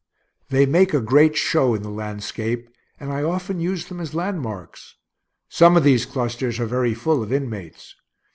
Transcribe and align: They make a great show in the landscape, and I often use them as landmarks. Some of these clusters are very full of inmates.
They 0.49 0.65
make 0.65 0.95
a 0.95 0.99
great 0.99 1.37
show 1.37 1.75
in 1.75 1.83
the 1.83 1.91
landscape, 1.91 2.67
and 2.99 3.13
I 3.13 3.21
often 3.21 3.59
use 3.59 3.85
them 3.85 3.99
as 3.99 4.15
landmarks. 4.15 4.95
Some 5.47 5.77
of 5.77 5.83
these 5.83 6.07
clusters 6.07 6.59
are 6.59 6.65
very 6.65 6.95
full 6.95 7.21
of 7.21 7.31
inmates. 7.31 7.93